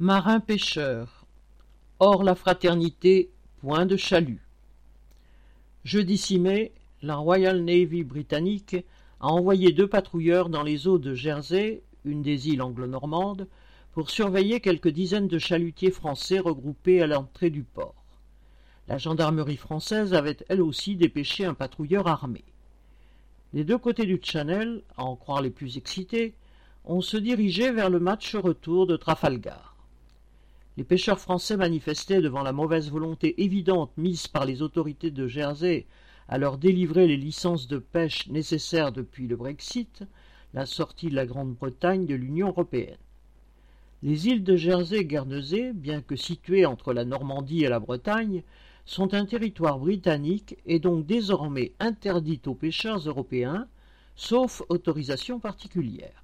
[0.00, 1.26] Marin pêcheur.
[1.98, 4.46] Hors la fraternité, point de chalut.
[5.82, 8.76] Jeudi 6 mai, la Royal Navy britannique
[9.18, 13.48] a envoyé deux patrouilleurs dans les eaux de Jersey, une des îles anglo-normandes,
[13.90, 18.04] pour surveiller quelques dizaines de chalutiers français regroupés à l'entrée du port.
[18.86, 22.44] La gendarmerie française avait elle aussi dépêché un patrouilleur armé.
[23.52, 26.34] Des deux côtés du Channel, à en croire les plus excités,
[26.84, 29.74] on se dirigeait vers le match retour de Trafalgar.
[30.78, 35.88] Les pêcheurs français manifestaient devant la mauvaise volonté évidente mise par les autorités de Jersey
[36.28, 40.04] à leur délivrer les licences de pêche nécessaires depuis le Brexit,
[40.54, 43.00] la sortie de la Grande-Bretagne de l'Union européenne.
[44.04, 48.44] Les îles de Jersey Guernesey, bien que situées entre la Normandie et la Bretagne,
[48.84, 53.66] sont un territoire britannique et donc désormais interdites aux pêcheurs européens,
[54.14, 56.22] sauf autorisation particulière.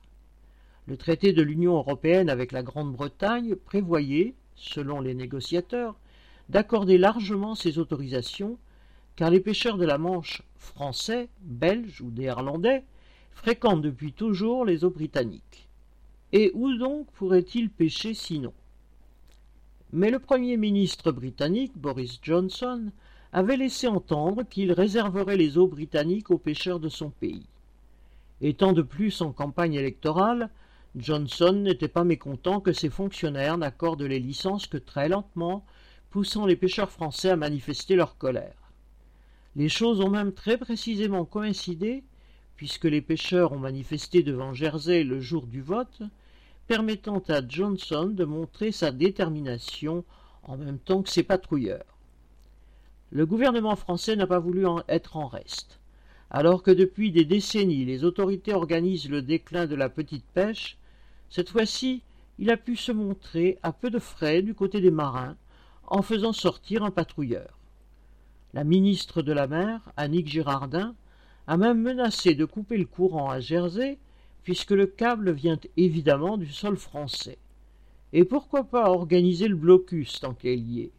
[0.87, 5.97] Le traité de l'Union européenne avec la Grande-Bretagne prévoyait, selon les négociateurs,
[6.49, 8.59] d'accorder largement ces autorisations,
[9.17, 12.85] car les pêcheurs de la Manche français, belges ou néerlandais
[13.31, 15.69] fréquentent depuis toujours les eaux britanniques.
[16.33, 18.53] Et où donc pourraient-ils pêcher sinon?
[19.93, 22.91] Mais le Premier ministre britannique, Boris Johnson,
[23.33, 27.47] avait laissé entendre qu'il réserverait les eaux britanniques aux pêcheurs de son pays.
[28.41, 30.51] Étant de plus en campagne électorale,
[30.97, 35.67] Johnson n'était pas mécontent que ses fonctionnaires n'accordent les licences que très lentement,
[36.11, 38.71] poussant les pêcheurs français à manifester leur colère.
[39.57, 42.05] Les choses ont même très précisément coïncidé,
[42.55, 46.03] puisque les pêcheurs ont manifesté devant Jersey le jour du vote,
[46.69, 50.05] permettant à Johnson de montrer sa détermination
[50.45, 51.99] en même temps que ses patrouilleurs.
[53.11, 55.81] Le gouvernement français n'a pas voulu en être en reste.
[56.31, 60.79] Alors que depuis des décennies les autorités organisent le déclin de la petite pêche,
[61.31, 62.03] cette fois-ci,
[62.39, 65.37] il a pu se montrer à peu de frais du côté des marins
[65.87, 67.59] en faisant sortir un patrouilleur.
[68.53, 70.95] La ministre de la mer, Annick Girardin,
[71.47, 73.99] a même menacé de couper le courant à Jersey,
[74.43, 77.39] puisque le câble vient évidemment du sol français.
[78.13, 80.93] Et pourquoi pas organiser le blocus tant qu'elle y est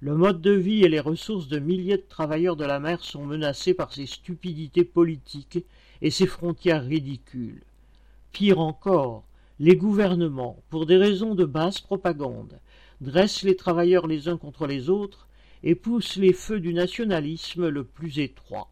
[0.00, 3.24] Le mode de vie et les ressources de milliers de travailleurs de la mer sont
[3.24, 5.64] menacés par ces stupidités politiques
[6.00, 7.64] et ces frontières ridicules.
[8.32, 9.24] Pire encore,
[9.58, 12.60] les gouvernements, pour des raisons de basse propagande,
[13.00, 15.28] dressent les travailleurs les uns contre les autres
[15.62, 18.70] et poussent les feux du nationalisme le plus étroit.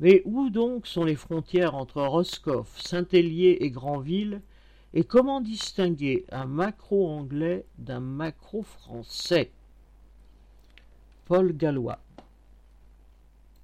[0.00, 4.40] Mais où donc sont les frontières entre Roscoff, Saint-Hélier et Granville,
[4.94, 9.52] et comment distinguer un macro anglais d'un macro français?
[11.26, 12.00] Paul Gallois